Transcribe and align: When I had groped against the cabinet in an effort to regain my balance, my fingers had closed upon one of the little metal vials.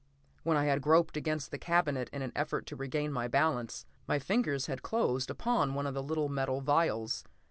When 0.41 0.57
I 0.57 0.65
had 0.65 0.81
groped 0.81 1.15
against 1.15 1.51
the 1.51 1.59
cabinet 1.59 2.09
in 2.11 2.23
an 2.23 2.31
effort 2.35 2.65
to 2.65 2.75
regain 2.75 3.13
my 3.13 3.27
balance, 3.27 3.85
my 4.07 4.17
fingers 4.17 4.65
had 4.65 4.81
closed 4.81 5.29
upon 5.29 5.75
one 5.75 5.85
of 5.85 5.93
the 5.93 6.01
little 6.01 6.27
metal 6.27 6.59
vials. 6.59 7.23